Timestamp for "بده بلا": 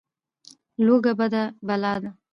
1.19-1.93